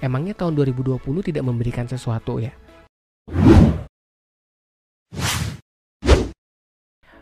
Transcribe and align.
emangnya 0.00 0.32
tahun 0.32 0.56
2020 0.56 1.00
tidak 1.28 1.44
memberikan 1.44 1.84
sesuatu 1.84 2.40
ya? 2.40 2.52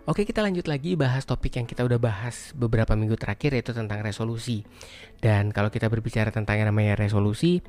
Oke 0.09 0.25
kita 0.25 0.41
lanjut 0.41 0.65
lagi 0.65 0.97
bahas 0.97 1.29
topik 1.29 1.61
yang 1.61 1.69
kita 1.69 1.85
udah 1.85 2.01
bahas 2.01 2.57
beberapa 2.57 2.97
minggu 2.97 3.21
terakhir 3.21 3.53
yaitu 3.53 3.77
tentang 3.77 4.01
resolusi. 4.01 4.65
Dan 5.21 5.53
kalau 5.53 5.69
kita 5.69 5.93
berbicara 5.93 6.33
tentang 6.33 6.57
yang 6.57 6.73
namanya 6.73 6.97
resolusi 6.97 7.61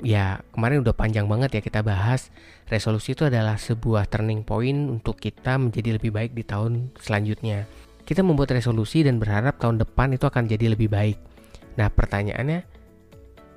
Ya 0.00 0.40
kemarin 0.56 0.80
udah 0.80 0.96
panjang 0.96 1.28
banget 1.28 1.60
ya 1.60 1.62
kita 1.64 1.84
bahas. 1.84 2.32
Resolusi 2.72 3.12
itu 3.12 3.28
adalah 3.28 3.60
sebuah 3.60 4.08
turning 4.08 4.48
point 4.48 4.88
untuk 4.88 5.20
kita 5.20 5.60
menjadi 5.60 6.00
lebih 6.00 6.08
baik 6.08 6.32
di 6.32 6.40
tahun 6.40 6.88
selanjutnya. 6.96 7.68
Kita 8.08 8.24
membuat 8.24 8.56
resolusi 8.56 9.04
dan 9.04 9.20
berharap 9.20 9.60
tahun 9.60 9.76
depan 9.76 10.16
itu 10.16 10.24
akan 10.24 10.48
jadi 10.48 10.72
lebih 10.72 10.88
baik. 10.88 11.20
Nah 11.76 11.92
pertanyaannya 11.92 12.80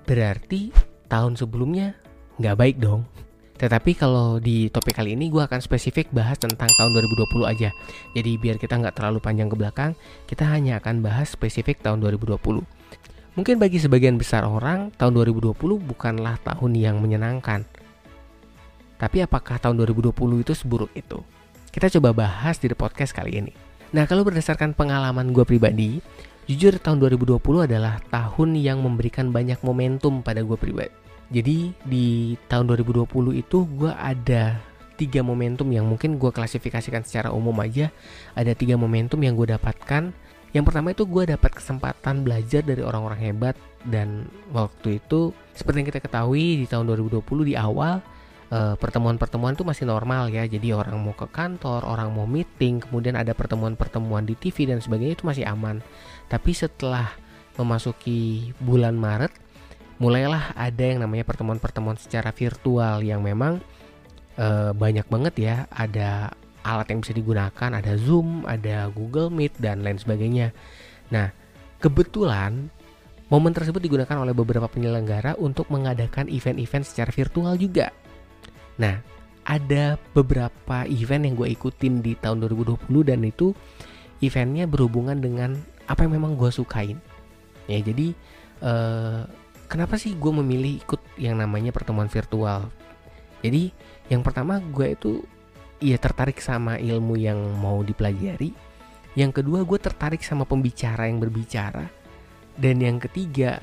Berarti 0.03 0.67
tahun 1.13 1.37
sebelumnya 1.37 1.93
nggak 2.41 2.57
baik 2.57 2.77
dong 2.81 3.05
tetapi 3.63 3.93
kalau 3.95 4.41
di 4.41 4.67
topik 4.67 4.97
kali 4.97 5.13
ini 5.13 5.29
gue 5.29 5.39
akan 5.39 5.61
spesifik 5.61 6.09
bahas 6.11 6.35
tentang 6.35 6.67
tahun 6.73 6.91
2020 6.99 7.47
aja. 7.47 7.69
Jadi 8.11 8.31
biar 8.35 8.59
kita 8.59 8.75
nggak 8.75 8.97
terlalu 8.97 9.23
panjang 9.23 9.47
ke 9.47 9.55
belakang, 9.55 9.95
kita 10.27 10.43
hanya 10.49 10.83
akan 10.83 10.99
bahas 10.99 11.31
spesifik 11.31 11.79
tahun 11.79 12.03
2020. 12.03 12.43
Mungkin 13.39 13.55
bagi 13.63 13.79
sebagian 13.79 14.19
besar 14.19 14.43
orang, 14.43 14.91
tahun 14.99 15.15
2020 15.15 15.55
bukanlah 15.79 16.43
tahun 16.43 16.75
yang 16.75 16.99
menyenangkan. 16.99 17.63
Tapi 18.99 19.23
apakah 19.23 19.55
tahun 19.63 19.79
2020 19.79 20.11
itu 20.43 20.51
seburuk 20.51 20.91
itu? 20.97 21.23
Kita 21.71 21.87
coba 21.87 22.11
bahas 22.11 22.59
di 22.59 22.67
podcast 22.75 23.15
kali 23.15 23.37
ini. 23.37 23.53
Nah, 23.95 24.03
kalau 24.11 24.27
berdasarkan 24.27 24.75
pengalaman 24.75 25.31
gue 25.31 25.45
pribadi, 25.47 26.03
jujur 26.51 26.75
tahun 26.83 26.99
2020 26.99 27.39
adalah 27.63 28.03
tahun 28.11 28.59
yang 28.59 28.81
memberikan 28.83 29.31
banyak 29.31 29.61
momentum 29.63 30.19
pada 30.19 30.43
gue 30.43 30.57
pribadi 30.59 31.02
jadi 31.31 31.71
di 31.87 32.35
tahun 32.49 32.67
2020 32.73 33.07
itu 33.39 33.57
gue 33.65 33.91
ada 33.93 34.59
tiga 34.95 35.25
momentum 35.25 35.67
yang 35.73 35.89
mungkin 35.89 36.21
gue 36.21 36.31
klasifikasikan 36.31 37.01
secara 37.03 37.33
umum 37.33 37.55
aja. 37.61 37.89
Ada 38.37 38.53
tiga 38.53 38.77
momentum 38.77 39.19
yang 39.21 39.33
gue 39.33 39.49
dapatkan. 39.49 40.13
Yang 40.53 40.63
pertama 40.69 40.93
itu 40.93 41.03
gue 41.09 41.23
dapat 41.33 41.51
kesempatan 41.57 42.21
belajar 42.21 42.61
dari 42.61 42.85
orang-orang 42.85 43.19
hebat 43.19 43.55
dan 43.89 44.29
waktu 44.53 45.01
itu 45.01 45.33
seperti 45.57 45.81
yang 45.81 45.89
kita 45.89 45.99
ketahui 45.99 46.61
di 46.61 46.65
tahun 46.69 46.85
2020 46.93 47.25
di 47.49 47.57
awal 47.57 48.05
eh, 48.53 48.77
pertemuan-pertemuan 48.77 49.57
itu 49.57 49.65
masih 49.65 49.89
normal 49.89 50.29
ya. 50.29 50.45
Jadi 50.45 50.69
orang 50.69 50.93
mau 51.01 51.17
ke 51.17 51.25
kantor, 51.25 51.89
orang 51.89 52.13
mau 52.13 52.29
meeting, 52.29 52.85
kemudian 52.85 53.17
ada 53.17 53.33
pertemuan-pertemuan 53.33 54.29
di 54.29 54.37
TV 54.37 54.69
dan 54.69 54.77
sebagainya 54.77 55.17
itu 55.17 55.25
masih 55.25 55.49
aman. 55.49 55.81
Tapi 56.29 56.53
setelah 56.53 57.09
memasuki 57.57 58.53
bulan 58.61 58.93
Maret 58.93 59.42
mulailah 60.01 60.57
ada 60.57 60.83
yang 60.83 61.03
namanya 61.03 61.25
pertemuan-pertemuan 61.27 61.97
secara 61.97 62.33
virtual 62.33 63.01
yang 63.05 63.21
memang 63.21 63.61
e, 64.37 64.73
banyak 64.73 65.05
banget 65.09 65.33
ya. 65.37 65.55
Ada 65.69 66.33
alat 66.63 66.87
yang 66.89 67.03
bisa 67.03 67.13
digunakan 67.13 67.69
ada 67.75 67.93
Zoom 67.99 68.47
ada 68.47 68.87
Google 68.89 69.29
Meet 69.29 69.59
dan 69.59 69.83
lain 69.83 69.99
sebagainya. 69.99 70.55
Nah 71.11 71.29
kebetulan 71.83 72.71
momen 73.27 73.51
tersebut 73.51 73.83
digunakan 73.83 74.15
oleh 74.23 74.31
beberapa 74.31 74.71
penyelenggara 74.71 75.35
untuk 75.37 75.67
mengadakan 75.67 76.31
event-event 76.31 76.87
secara 76.87 77.11
virtual 77.11 77.53
juga. 77.59 77.91
Nah 78.79 79.03
ada 79.43 79.99
beberapa 80.15 80.87
event 80.87 81.27
yang 81.27 81.35
gue 81.35 81.51
ikutin 81.51 81.99
di 81.99 82.15
tahun 82.15 82.47
2020 82.47 82.87
dan 83.03 83.19
itu 83.27 83.51
eventnya 84.23 84.63
berhubungan 84.63 85.19
dengan 85.19 85.59
apa 85.83 86.07
yang 86.07 86.15
memang 86.15 86.39
gue 86.39 86.47
sukain. 86.47 86.95
Ya 87.67 87.83
jadi 87.83 88.15
eh, 88.63 89.21
kenapa 89.67 89.99
sih 89.99 90.15
gue 90.15 90.33
memilih 90.33 90.81
ikut 90.83 91.01
yang 91.19 91.39
namanya 91.39 91.71
pertemuan 91.73 92.07
virtual? 92.07 92.69
Jadi 93.43 93.73
yang 94.07 94.23
pertama 94.23 94.59
gue 94.59 94.95
itu 94.95 95.11
ya 95.83 95.99
tertarik 95.99 96.39
sama 96.39 96.79
ilmu 96.79 97.19
yang 97.19 97.39
mau 97.59 97.83
dipelajari. 97.83 98.55
Yang 99.13 99.43
kedua 99.43 99.61
gue 99.67 99.79
tertarik 99.79 100.23
sama 100.25 100.47
pembicara 100.47 101.05
yang 101.05 101.21
berbicara. 101.21 101.89
Dan 102.53 102.81
yang 102.81 102.97
ketiga 102.97 103.61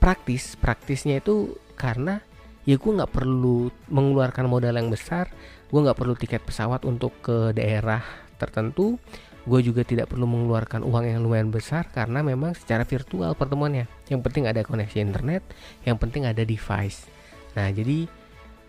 praktis. 0.00 0.56
Praktisnya 0.56 1.20
itu 1.20 1.54
karena 1.76 2.24
ya 2.64 2.76
gue 2.76 2.92
nggak 2.92 3.12
perlu 3.12 3.72
mengeluarkan 3.88 4.46
modal 4.46 4.76
yang 4.76 4.92
besar 4.92 5.32
gue 5.70 5.80
nggak 5.80 5.96
perlu 5.96 6.14
tiket 6.18 6.42
pesawat 6.44 6.84
untuk 6.84 7.14
ke 7.24 7.56
daerah 7.56 8.04
tertentu 8.36 9.00
gue 9.48 9.60
juga 9.64 9.82
tidak 9.86 10.12
perlu 10.12 10.28
mengeluarkan 10.28 10.84
uang 10.84 11.04
yang 11.08 11.20
lumayan 11.24 11.48
besar 11.48 11.88
karena 11.88 12.20
memang 12.20 12.52
secara 12.52 12.84
virtual 12.84 13.32
pertemuannya. 13.32 13.88
Yang 14.12 14.20
penting 14.28 14.44
ada 14.44 14.60
koneksi 14.60 14.98
internet 15.00 15.42
yang 15.88 15.96
penting 15.96 16.28
ada 16.28 16.44
device. 16.44 17.08
Nah 17.56 17.72
jadi 17.72 18.04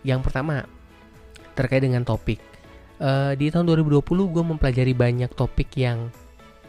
yang 0.02 0.24
pertama 0.24 0.64
terkait 1.52 1.84
dengan 1.84 2.02
topik. 2.02 2.40
Uh, 3.02 3.34
di 3.34 3.50
tahun 3.50 3.66
2020 3.66 4.00
gue 4.06 4.44
mempelajari 4.46 4.94
banyak 4.94 5.30
topik 5.34 5.74
yang 5.74 6.08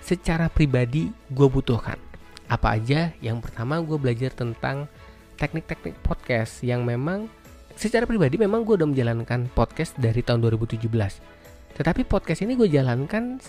secara 0.02 0.52
pribadi 0.52 1.14
gue 1.32 1.48
butuhkan. 1.48 1.96
Apa 2.52 2.76
aja? 2.76 3.16
Yang 3.24 3.48
pertama 3.48 3.80
gue 3.80 3.96
belajar 3.96 4.34
tentang 4.36 4.92
teknik-teknik 5.40 5.96
podcast 6.04 6.60
yang 6.66 6.84
memang 6.84 7.32
secara 7.74 8.06
pribadi 8.06 8.38
memang 8.38 8.62
gue 8.62 8.78
udah 8.78 8.86
menjalankan 8.86 9.50
podcast 9.50 9.98
dari 9.98 10.22
tahun 10.22 10.46
2017 10.46 10.84
tetapi 11.74 12.06
podcast 12.06 12.46
ini 12.46 12.54
gue 12.54 12.70
jalankan 12.70 13.42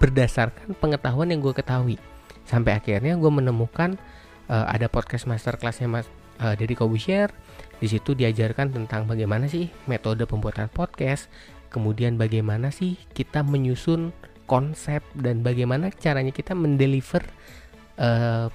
berdasarkan 0.00 0.72
pengetahuan 0.80 1.28
yang 1.28 1.44
gue 1.44 1.52
ketahui. 1.52 2.00
Sampai 2.48 2.72
akhirnya 2.72 3.18
gue 3.20 3.28
menemukan 3.28 4.00
uh, 4.48 4.66
ada 4.70 4.88
podcast 4.88 5.28
masterclassnya 5.28 5.90
Mas 5.90 6.08
uh, 6.40 6.56
Deddy 6.56 6.72
Kobusier. 6.72 7.28
Di 7.76 7.92
situ 7.92 8.16
diajarkan 8.16 8.72
tentang 8.72 9.04
bagaimana 9.04 9.44
sih 9.44 9.68
metode 9.84 10.24
pembuatan 10.24 10.72
podcast, 10.72 11.28
kemudian 11.68 12.16
bagaimana 12.16 12.72
sih 12.72 12.96
kita 13.12 13.44
menyusun 13.44 14.16
konsep 14.48 15.04
dan 15.12 15.44
bagaimana 15.44 15.92
caranya 15.92 16.32
kita 16.32 16.56
mendeliver 16.56 17.26
pertanyaan 17.96 18.52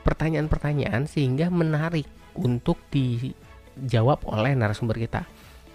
pertanyaan-pertanyaan 0.00 1.06
sehingga 1.06 1.46
menarik 1.54 2.06
untuk 2.34 2.78
dijawab 2.90 4.22
oleh 4.26 4.54
narasumber 4.54 4.98
kita. 4.98 5.26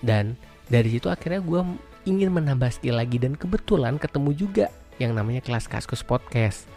Dan 0.04 0.36
dari 0.68 0.96
situ 0.96 1.08
akhirnya 1.08 1.40
gue 1.40 1.62
ingin 2.06 2.30
menambah 2.32 2.70
skill 2.70 3.02
lagi 3.02 3.18
dan 3.18 3.34
kebetulan 3.34 3.98
ketemu 3.98 4.32
juga 4.34 4.66
yang 5.02 5.18
namanya 5.18 5.42
kelas 5.44 5.68
Kaskus 5.68 6.06
Podcast. 6.06 6.70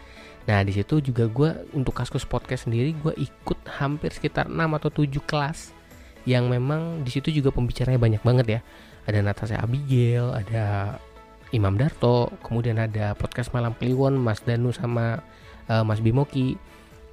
Nah 0.49 0.65
di 0.65 0.73
situ 0.73 0.99
juga 0.99 1.29
gue 1.29 1.49
untuk 1.77 1.93
Kaskus 1.93 2.25
Podcast 2.25 2.65
sendiri 2.65 2.97
gue 2.97 3.13
ikut 3.15 3.59
hampir 3.79 4.09
sekitar 4.11 4.49
6 4.49 4.57
atau 4.57 4.89
7 4.89 5.05
kelas 5.23 5.71
yang 6.27 6.49
memang 6.49 7.05
di 7.05 7.13
situ 7.13 7.29
juga 7.31 7.53
pembicaranya 7.53 8.01
banyak 8.01 8.21
banget 8.25 8.47
ya. 8.57 8.61
Ada 9.05 9.23
Natasha 9.23 9.57
Abigail, 9.61 10.33
ada 10.33 10.97
Imam 11.49 11.73
Darto, 11.77 12.29
kemudian 12.45 12.77
ada 12.77 13.17
podcast 13.17 13.53
Malam 13.55 13.73
Kliwon 13.77 14.17
Mas 14.17 14.41
Danu 14.45 14.69
sama 14.69 15.23
uh, 15.69 15.85
Mas 15.85 16.01
Bimoki. 16.01 16.59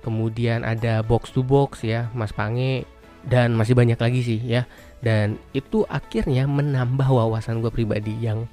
Kemudian 0.05 0.63
ada 0.63 1.03
Box 1.03 1.35
to 1.35 1.43
Box 1.43 1.83
ya, 1.83 2.13
Mas 2.15 2.31
Pange 2.31 2.87
dan 3.27 3.59
masih 3.59 3.75
banyak 3.75 3.99
lagi 3.99 4.23
sih 4.23 4.39
ya 4.39 4.71
dan 5.05 5.37
itu 5.53 5.85
akhirnya 5.87 6.49
menambah 6.49 7.07
wawasan 7.07 7.61
gue 7.61 7.73
pribadi 7.73 8.17
yang 8.17 8.49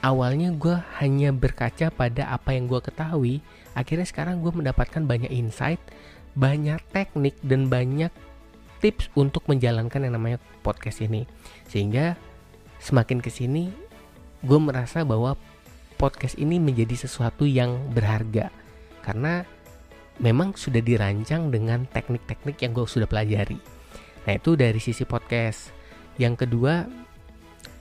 awalnya 0.00 0.52
gue 0.52 0.76
hanya 1.00 1.32
berkaca 1.32 1.88
pada 1.92 2.28
apa 2.32 2.52
yang 2.56 2.68
gue 2.68 2.80
ketahui. 2.80 3.40
Akhirnya 3.72 4.04
sekarang 4.04 4.44
gue 4.44 4.52
mendapatkan 4.52 5.04
banyak 5.04 5.32
insight 5.32 5.80
banyak 6.34 6.82
teknik 6.90 7.38
dan 7.46 7.70
banyak 7.70 8.10
tips 8.82 9.08
untuk 9.14 9.46
menjalankan 9.46 10.02
yang 10.02 10.14
namanya 10.18 10.38
podcast 10.66 11.00
ini. 11.00 11.24
Sehingga 11.70 12.18
semakin 12.82 13.22
ke 13.22 13.30
sini 13.30 13.70
gue 14.44 14.58
merasa 14.60 15.06
bahwa 15.06 15.38
podcast 15.96 16.36
ini 16.36 16.58
menjadi 16.58 17.06
sesuatu 17.06 17.46
yang 17.46 17.94
berharga. 17.94 18.50
Karena 19.00 19.46
memang 20.18 20.58
sudah 20.58 20.82
dirancang 20.82 21.54
dengan 21.54 21.86
teknik-teknik 21.86 22.60
yang 22.60 22.74
gue 22.74 22.86
sudah 22.86 23.06
pelajari 23.06 23.73
Nah 24.24 24.32
itu 24.32 24.56
dari 24.56 24.80
sisi 24.80 25.04
podcast. 25.04 25.70
Yang 26.16 26.46
kedua, 26.46 26.88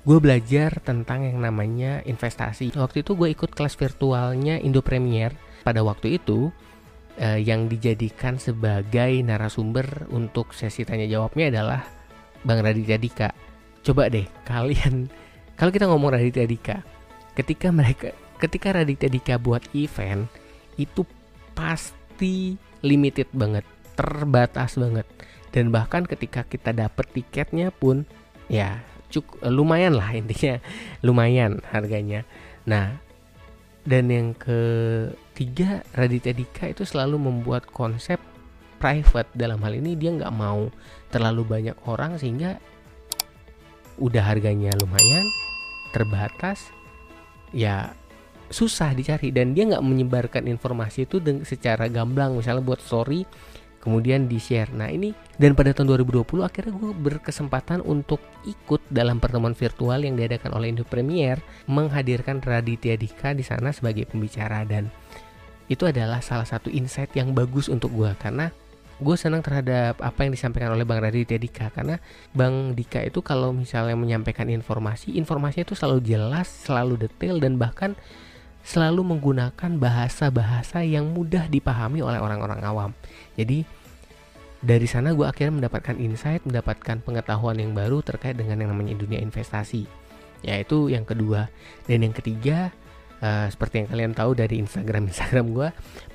gue 0.04 0.18
belajar 0.20 0.84
tentang 0.84 1.24
yang 1.24 1.40
namanya 1.40 2.04
investasi. 2.04 2.76
Waktu 2.76 3.08
itu 3.08 3.16
gue 3.16 3.32
ikut 3.32 3.52
kelas 3.56 3.80
virtualnya 3.80 4.60
Indo 4.60 4.84
Premier. 4.84 5.32
Pada 5.64 5.80
waktu 5.80 6.20
itu 6.20 6.52
eh, 7.16 7.40
yang 7.40 7.72
dijadikan 7.72 8.36
sebagai 8.36 9.16
narasumber 9.24 10.12
untuk 10.12 10.52
sesi 10.52 10.84
tanya 10.84 11.08
jawabnya 11.08 11.48
adalah 11.56 11.82
Bang 12.44 12.60
Raditya 12.60 13.00
Dika. 13.00 13.32
Coba 13.84 14.12
deh 14.12 14.28
kalian, 14.44 15.08
kalau 15.56 15.72
kita 15.72 15.88
ngomong 15.88 16.20
Raditya 16.20 16.48
Dika, 16.48 16.84
ketika 17.36 17.72
mereka, 17.72 18.12
ketika 18.40 18.76
Raditya 18.76 19.08
Dika 19.08 19.36
buat 19.40 19.64
event 19.72 20.28
itu 20.76 21.08
pasti 21.56 22.60
limited 22.84 23.32
banget, 23.32 23.64
terbatas 23.96 24.76
banget 24.76 25.08
dan 25.54 25.70
bahkan 25.70 26.04
ketika 26.04 26.42
kita 26.42 26.74
dapet 26.74 27.06
tiketnya 27.14 27.70
pun 27.70 28.10
ya 28.50 28.82
cuk 29.14 29.46
lumayan 29.46 29.94
lah 29.94 30.10
intinya. 30.10 30.58
Lumayan 31.06 31.62
harganya. 31.70 32.26
Nah 32.66 32.98
dan 33.86 34.10
yang 34.10 34.34
ketiga 34.34 35.86
Raditya 35.94 36.34
Dika 36.34 36.74
itu 36.74 36.82
selalu 36.82 37.22
membuat 37.22 37.70
konsep 37.70 38.18
private. 38.82 39.30
Dalam 39.38 39.62
hal 39.62 39.78
ini 39.78 39.94
dia 39.94 40.10
nggak 40.10 40.34
mau 40.34 40.74
terlalu 41.14 41.46
banyak 41.46 41.78
orang 41.86 42.18
sehingga 42.18 42.58
udah 44.02 44.26
harganya 44.26 44.74
lumayan 44.82 45.30
terbatas 45.94 46.74
ya 47.54 47.94
susah 48.50 48.98
dicari. 48.98 49.30
Dan 49.30 49.54
dia 49.54 49.70
nggak 49.70 49.86
menyebarkan 49.86 50.50
informasi 50.50 51.06
itu 51.06 51.22
secara 51.46 51.86
gamblang. 51.86 52.34
Misalnya 52.34 52.66
buat 52.66 52.82
story 52.82 53.30
kemudian 53.84 54.32
di 54.32 54.40
share 54.40 54.72
nah 54.72 54.88
ini 54.88 55.12
dan 55.36 55.60
pada 55.60 55.76
tahun 55.76 56.00
2020 56.00 56.40
akhirnya 56.40 56.72
gue 56.72 56.92
berkesempatan 56.96 57.84
untuk 57.84 58.24
ikut 58.48 58.80
dalam 58.88 59.20
pertemuan 59.20 59.52
virtual 59.52 60.00
yang 60.00 60.16
diadakan 60.16 60.56
oleh 60.56 60.72
Indo 60.72 60.88
Premier 60.88 61.44
menghadirkan 61.68 62.40
Raditya 62.40 62.96
Dika 62.96 63.36
di 63.36 63.44
sana 63.44 63.76
sebagai 63.76 64.08
pembicara 64.08 64.64
dan 64.64 64.88
itu 65.68 65.84
adalah 65.84 66.24
salah 66.24 66.48
satu 66.48 66.72
insight 66.72 67.12
yang 67.20 67.36
bagus 67.36 67.68
untuk 67.68 67.92
gue 67.92 68.12
karena 68.16 68.56
gue 69.04 69.16
senang 69.20 69.44
terhadap 69.44 70.00
apa 70.00 70.24
yang 70.24 70.32
disampaikan 70.32 70.72
oleh 70.72 70.88
Bang 70.88 71.04
Raditya 71.04 71.36
Dika 71.36 71.74
karena 71.76 72.00
Bang 72.32 72.78
Dika 72.78 73.04
itu 73.04 73.20
kalau 73.20 73.52
misalnya 73.52 74.00
menyampaikan 74.00 74.48
informasi, 74.48 75.18
informasinya 75.20 75.68
itu 75.68 75.76
selalu 75.76 76.00
jelas, 76.08 76.48
selalu 76.48 77.10
detail 77.10 77.42
dan 77.44 77.60
bahkan 77.60 78.00
selalu 78.64 79.04
menggunakan 79.04 79.72
bahasa-bahasa 79.76 80.82
yang 80.88 81.12
mudah 81.12 81.52
dipahami 81.52 82.00
oleh 82.00 82.18
orang-orang 82.18 82.64
awam. 82.64 82.92
Jadi 83.36 83.68
dari 84.64 84.88
sana 84.88 85.12
gue 85.12 85.28
akhirnya 85.28 85.68
mendapatkan 85.68 86.00
insight, 86.00 86.48
mendapatkan 86.48 87.04
pengetahuan 87.04 87.60
yang 87.60 87.76
baru 87.76 88.00
terkait 88.00 88.40
dengan 88.40 88.64
yang 88.64 88.72
namanya 88.72 88.96
dunia 88.96 89.20
investasi. 89.20 89.84
Yaitu 90.44 90.92
yang 90.92 91.04
kedua 91.04 91.52
dan 91.88 92.04
yang 92.04 92.16
ketiga 92.16 92.72
uh, 93.24 93.48
seperti 93.48 93.84
yang 93.84 93.88
kalian 93.88 94.14
tahu 94.16 94.32
dari 94.36 94.60
Instagram 94.60 95.08
Instagram 95.12 95.46
gue 95.56 95.70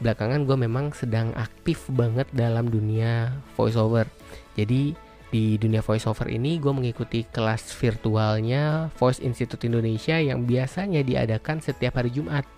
belakangan 0.05 0.45
gue 0.45 0.57
memang 0.57 0.93
sedang 0.93 1.33
aktif 1.33 1.89
banget 1.89 2.29
dalam 2.37 2.69
dunia 2.69 3.41
voiceover 3.57 4.05
jadi 4.53 4.93
di 5.29 5.61
dunia 5.61 5.85
voiceover 5.85 6.33
ini 6.33 6.57
gue 6.57 6.73
mengikuti 6.73 7.29
kelas 7.29 7.77
virtualnya 7.77 8.89
Voice 8.97 9.21
Institute 9.21 9.69
Indonesia 9.69 10.17
yang 10.17 10.49
biasanya 10.49 11.05
diadakan 11.05 11.61
setiap 11.61 12.01
hari 12.01 12.09
Jumat 12.09 12.49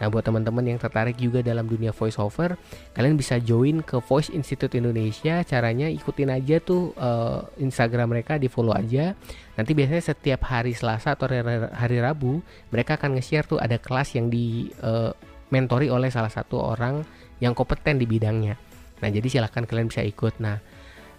Nah, 0.00 0.08
buat 0.08 0.24
teman-teman 0.24 0.64
yang 0.64 0.80
tertarik 0.80 1.20
juga 1.20 1.44
dalam 1.44 1.68
dunia 1.68 1.92
voiceover, 1.92 2.56
kalian 2.96 3.20
bisa 3.20 3.36
join 3.36 3.84
ke 3.84 4.00
Voice 4.00 4.32
Institute 4.32 4.72
Indonesia. 4.72 5.44
Caranya 5.44 5.92
ikutin 5.92 6.32
aja 6.32 6.56
tuh 6.56 6.96
uh, 6.96 7.44
Instagram 7.60 8.16
mereka, 8.16 8.40
di 8.40 8.48
follow 8.48 8.72
aja. 8.72 9.12
Nanti 9.60 9.76
biasanya 9.76 10.00
setiap 10.00 10.48
hari 10.48 10.72
Selasa 10.72 11.12
atau 11.12 11.28
hari 11.76 12.00
Rabu, 12.00 12.40
mereka 12.72 12.96
akan 12.96 13.20
nge-share 13.20 13.44
tuh 13.44 13.60
ada 13.60 13.76
kelas 13.76 14.16
yang 14.16 14.32
di 14.32 14.72
uh, 14.80 15.12
mentori 15.52 15.92
oleh 15.92 16.08
salah 16.08 16.32
satu 16.32 16.56
orang 16.56 17.04
yang 17.44 17.52
kompeten 17.52 18.00
di 18.00 18.08
bidangnya. 18.08 18.56
Nah, 19.04 19.08
jadi 19.12 19.28
silahkan 19.28 19.68
kalian 19.68 19.92
bisa 19.92 20.00
ikut. 20.00 20.40
Nah, 20.40 20.64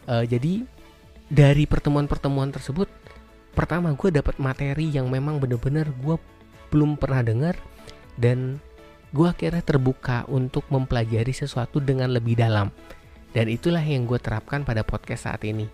uh, 0.09 0.25
jadi 0.25 0.65
dari 1.31 1.63
pertemuan-pertemuan 1.63 2.51
tersebut, 2.51 2.91
pertama 3.55 3.95
gue 3.95 4.11
dapat 4.11 4.35
materi 4.35 4.91
yang 4.91 5.07
memang 5.07 5.39
bener-bener 5.39 5.87
gue 6.03 6.19
belum 6.67 6.99
pernah 6.99 7.23
dengar 7.23 7.55
dan 8.19 8.59
gue 9.15 9.27
akhirnya 9.31 9.63
terbuka 9.63 10.27
untuk 10.27 10.67
mempelajari 10.67 11.31
sesuatu 11.31 11.79
dengan 11.79 12.11
lebih 12.11 12.35
dalam. 12.35 12.67
Dan 13.31 13.47
itulah 13.47 13.79
yang 13.79 14.03
gue 14.03 14.19
terapkan 14.19 14.67
pada 14.67 14.83
podcast 14.83 15.31
saat 15.31 15.39
ini. 15.47 15.71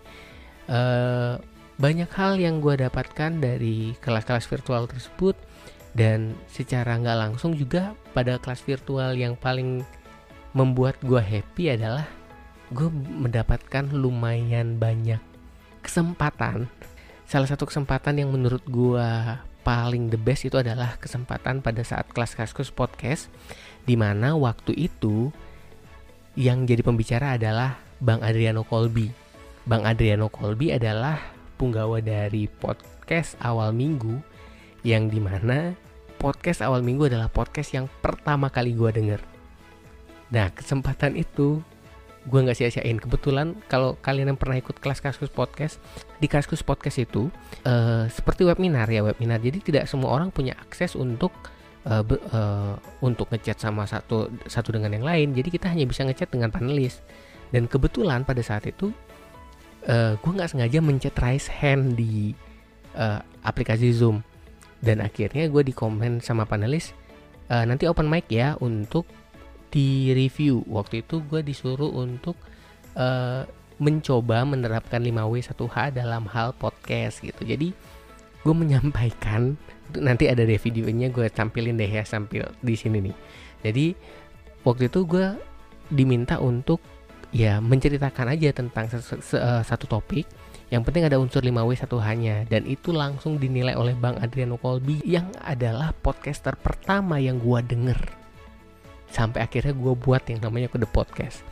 Uh, 0.70 1.42
banyak 1.74 2.10
hal 2.14 2.38
yang 2.38 2.62
gue 2.62 2.78
dapatkan 2.78 3.42
dari 3.42 3.98
kelas-kelas 3.98 4.46
virtual 4.46 4.86
tersebut 4.86 5.34
dan 5.90 6.38
secara 6.46 6.94
nggak 7.02 7.18
langsung 7.18 7.58
juga 7.58 7.98
pada 8.14 8.38
kelas 8.38 8.62
virtual 8.62 9.18
yang 9.18 9.34
paling 9.34 9.82
membuat 10.54 11.02
gue 11.02 11.18
happy 11.18 11.74
adalah 11.74 12.06
gue 12.70 12.86
mendapatkan 12.94 13.90
lumayan 13.90 14.78
banyak 14.78 15.18
kesempatan 15.88 16.68
salah 17.24 17.48
satu 17.48 17.64
kesempatan 17.64 18.20
yang 18.20 18.28
menurut 18.28 18.60
gue 18.68 19.08
paling 19.64 20.12
the 20.12 20.20
best 20.20 20.44
itu 20.44 20.60
adalah 20.60 21.00
kesempatan 21.00 21.64
pada 21.64 21.80
saat 21.80 22.08
kelas 22.12 22.36
kaskus 22.36 22.68
podcast 22.68 23.32
di 23.88 23.96
mana 23.96 24.36
waktu 24.36 24.76
itu 24.76 25.32
yang 26.36 26.68
jadi 26.68 26.84
pembicara 26.84 27.40
adalah 27.40 27.80
Bang 27.98 28.20
Adriano 28.20 28.64
Kolbi. 28.64 29.08
Bang 29.68 29.84
Adriano 29.84 30.28
Kolbi 30.32 30.72
adalah 30.72 31.20
punggawa 31.60 32.00
dari 32.00 32.48
podcast 32.48 33.36
awal 33.40 33.72
minggu 33.72 34.20
yang 34.84 35.12
di 35.12 35.18
mana 35.18 35.72
podcast 36.16 36.64
awal 36.64 36.80
minggu 36.80 37.12
adalah 37.12 37.28
podcast 37.28 37.76
yang 37.76 37.92
pertama 38.00 38.48
kali 38.48 38.72
gue 38.72 38.88
denger. 38.92 39.20
Nah 40.32 40.48
kesempatan 40.52 41.16
itu 41.16 41.60
gue 42.28 42.40
nggak 42.44 42.58
sia-siain. 42.60 43.00
Kebetulan 43.00 43.56
kalau 43.66 43.96
kalian 44.04 44.36
yang 44.36 44.38
pernah 44.38 44.60
ikut 44.60 44.76
kelas 44.78 45.00
kaskus 45.00 45.32
podcast 45.32 45.80
di 46.20 46.28
kaskus 46.28 46.60
podcast 46.60 47.00
itu 47.00 47.32
uh, 47.64 48.04
seperti 48.12 48.44
webinar 48.44 48.86
ya 48.92 49.00
webinar. 49.00 49.40
Jadi 49.40 49.64
tidak 49.64 49.84
semua 49.88 50.12
orang 50.12 50.28
punya 50.28 50.54
akses 50.60 50.92
untuk 50.92 51.32
uh, 51.88 52.04
be, 52.04 52.20
uh, 52.30 52.76
untuk 53.00 53.32
ngechat 53.32 53.56
sama 53.56 53.88
satu 53.88 54.28
satu 54.44 54.76
dengan 54.76 54.92
yang 54.92 55.08
lain. 55.08 55.32
Jadi 55.32 55.48
kita 55.48 55.72
hanya 55.72 55.88
bisa 55.88 56.04
ngechat 56.04 56.28
dengan 56.28 56.52
panelis. 56.52 57.00
Dan 57.48 57.64
kebetulan 57.64 58.28
pada 58.28 58.44
saat 58.44 58.68
itu 58.68 58.92
uh, 59.88 60.12
gue 60.20 60.32
nggak 60.36 60.52
sengaja 60.52 60.78
mencet 60.84 61.16
raise 61.16 61.48
hand 61.48 61.96
di 61.96 62.36
uh, 62.94 63.24
aplikasi 63.40 63.90
zoom. 63.96 64.20
Dan 64.78 65.02
akhirnya 65.02 65.50
gue 65.50 65.62
di 65.64 65.74
komen 65.74 66.22
sama 66.22 66.46
panelis 66.46 66.94
uh, 67.50 67.64
nanti 67.64 67.88
open 67.88 68.06
mic 68.06 68.28
ya 68.28 68.54
untuk 68.60 69.08
di 69.68 70.12
review 70.16 70.64
waktu 70.68 71.04
itu 71.04 71.20
gue 71.28 71.44
disuruh 71.44 71.92
untuk 71.92 72.36
uh, 72.96 73.44
mencoba 73.78 74.42
menerapkan 74.42 74.98
5W1H 74.98 75.94
dalam 75.94 76.26
hal 76.28 76.56
podcast 76.58 77.22
gitu. 77.22 77.46
Jadi 77.46 77.70
gue 78.42 78.54
menyampaikan 78.54 79.54
nanti 79.96 80.28
ada 80.28 80.44
deh 80.44 80.60
videonya 80.60 81.08
gue 81.08 81.26
tampilin 81.32 81.78
deh 81.78 81.88
ya 81.88 82.04
sambil 82.04 82.50
di 82.60 82.74
sini 82.74 82.98
nih. 83.10 83.16
Jadi 83.62 83.86
waktu 84.66 84.90
itu 84.90 85.06
gue 85.06 85.36
diminta 85.88 86.42
untuk 86.42 86.82
ya 87.30 87.60
menceritakan 87.60 88.34
aja 88.34 88.50
tentang 88.52 88.90
uh, 88.90 89.62
satu 89.62 89.86
topik. 89.86 90.26
Yang 90.68 90.82
penting 90.84 91.08
ada 91.08 91.16
unsur 91.16 91.40
5W1H-nya 91.40 92.44
dan 92.44 92.68
itu 92.68 92.92
langsung 92.92 93.40
dinilai 93.40 93.72
oleh 93.72 93.96
Bang 93.96 94.20
Adriano 94.20 94.60
Kolbi 94.60 95.00
yang 95.00 95.32
adalah 95.40 95.96
podcaster 95.96 96.60
pertama 96.60 97.16
yang 97.16 97.40
gue 97.40 97.60
denger 97.64 98.27
sampai 99.08 99.44
akhirnya 99.44 99.72
gue 99.72 99.94
buat 99.96 100.22
yang 100.28 100.40
namanya 100.44 100.68
kode 100.68 100.88
podcast. 100.88 101.42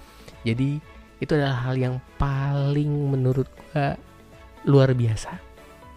Jadi 0.46 0.78
itu 1.18 1.32
adalah 1.32 1.68
hal 1.68 1.74
yang 1.80 1.96
paling 2.20 2.88
menurut 2.88 3.48
gue 3.72 3.96
luar 4.66 4.92
biasa. 4.92 5.38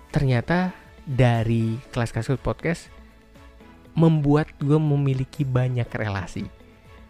Ternyata 0.09 0.71
dari 1.03 1.77
kelas 1.89 2.13
kasus 2.13 2.37
podcast 2.37 2.87
membuat 3.97 4.47
gue 4.61 4.77
memiliki 4.77 5.43
banyak 5.43 5.89
relasi. 5.91 6.45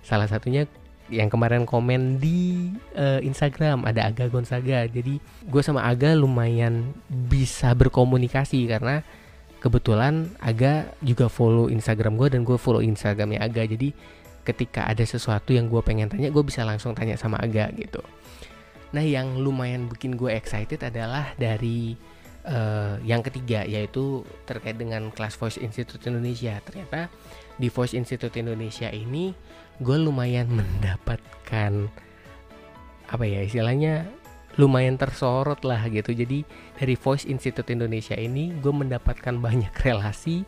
Salah 0.01 0.25
satunya 0.25 0.65
yang 1.09 1.27
kemarin 1.27 1.65
komen 1.65 2.21
di 2.21 2.69
uh, 2.93 3.19
Instagram 3.19 3.83
ada 3.85 4.07
Aga 4.09 4.29
Gonzaga. 4.29 4.85
Jadi 4.85 5.19
gue 5.45 5.61
sama 5.61 5.85
Aga 5.85 6.15
lumayan 6.15 6.93
bisa 7.09 7.73
berkomunikasi 7.73 8.69
karena 8.69 9.01
kebetulan 9.59 10.31
Aga 10.39 10.93
juga 11.03 11.27
follow 11.27 11.67
Instagram 11.67 12.15
gue 12.15 12.27
dan 12.31 12.41
gue 12.45 12.57
follow 12.57 12.79
Instagramnya 12.79 13.41
Aga. 13.43 13.67
Jadi 13.67 13.91
ketika 14.43 14.87
ada 14.87 15.03
sesuatu 15.03 15.51
yang 15.53 15.67
gue 15.67 15.81
pengen 15.83 16.09
tanya 16.09 16.29
gue 16.31 16.43
bisa 16.43 16.63
langsung 16.63 16.95
tanya 16.95 17.15
sama 17.15 17.39
Aga 17.39 17.71
gitu. 17.75 18.01
Nah 18.95 19.05
yang 19.05 19.37
lumayan 19.37 19.85
bikin 19.85 20.17
gue 20.17 20.33
excited 20.33 20.81
adalah 20.81 21.33
dari 21.37 21.93
uh, 22.49 22.97
yang 23.05 23.21
ketiga 23.21 23.65
yaitu 23.65 24.25
terkait 24.49 24.75
dengan 24.75 25.13
kelas 25.13 25.37
Voice 25.37 25.61
Institute 25.61 26.01
Indonesia. 26.09 26.57
Ternyata 26.65 27.11
di 27.59 27.67
Voice 27.69 27.93
Institute 27.93 28.33
Indonesia 28.39 28.89
ini 28.89 29.31
gue 29.79 29.97
lumayan 29.97 30.49
mendapatkan 30.59 31.89
apa 33.09 33.25
ya 33.25 33.41
istilahnya 33.41 34.05
lumayan 34.57 34.97
tersorot 34.97 35.61
lah 35.61 35.85
gitu 35.91 36.15
jadi 36.15 36.41
dari 36.79 36.95
Voice 36.97 37.29
Institute 37.29 37.69
Indonesia 37.69 38.17
ini 38.17 38.55
gue 38.57 38.73
mendapatkan 38.73 39.35
banyak 39.37 39.71
relasi 39.85 40.47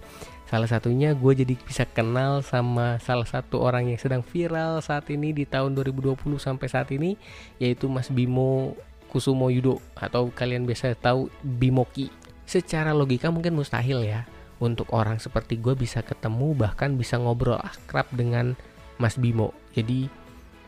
Salah 0.51 0.67
satunya 0.67 1.15
gue 1.15 1.31
jadi 1.31 1.55
bisa 1.55 1.87
kenal 1.87 2.43
sama 2.43 2.99
salah 2.99 3.23
satu 3.23 3.63
orang 3.63 3.87
yang 3.87 3.95
sedang 3.95 4.19
viral 4.19 4.83
saat 4.83 5.07
ini 5.07 5.31
di 5.31 5.47
tahun 5.47 5.71
2020 5.79 6.19
sampai 6.35 6.67
saat 6.67 6.91
ini 6.91 7.15
yaitu 7.55 7.87
Mas 7.87 8.11
Bimo 8.11 8.75
Kusumo 9.07 9.47
Yudo 9.47 9.79
atau 9.95 10.27
kalian 10.27 10.67
biasa 10.67 10.91
tahu 10.99 11.31
Bimoki. 11.39 12.11
Secara 12.43 12.91
logika 12.91 13.31
mungkin 13.31 13.55
mustahil 13.55 14.03
ya 14.03 14.27
untuk 14.59 14.91
orang 14.91 15.23
seperti 15.23 15.55
gue 15.55 15.71
bisa 15.71 16.03
ketemu 16.03 16.51
bahkan 16.51 16.99
bisa 16.99 17.15
ngobrol 17.15 17.55
akrab 17.55 18.11
dengan 18.11 18.51
Mas 18.99 19.15
Bimo. 19.15 19.55
Jadi 19.71 20.11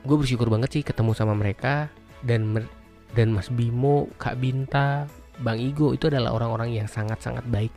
gue 0.08 0.16
bersyukur 0.16 0.48
banget 0.48 0.80
sih 0.80 0.84
ketemu 0.88 1.12
sama 1.12 1.36
mereka 1.36 1.92
dan 2.24 2.56
dan 3.14 3.34
Mas 3.34 3.50
Bimo, 3.50 4.10
Kak 4.18 4.42
Binta, 4.42 5.06
Bang 5.42 5.58
Igo 5.58 5.94
itu 5.94 6.10
adalah 6.10 6.34
orang-orang 6.34 6.78
yang 6.78 6.88
sangat-sangat 6.90 7.46
baik. 7.50 7.74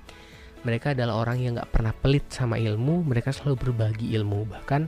Mereka 0.65 0.99
adalah 0.99 1.23
orang 1.23 1.39
yang 1.39 1.53
nggak 1.57 1.71
pernah 1.71 1.95
pelit 1.95 2.27
sama 2.29 2.59
ilmu 2.59 3.07
mereka 3.07 3.31
selalu 3.31 3.71
berbagi 3.71 4.13
ilmu. 4.19 4.51
Bahkan 4.51 4.83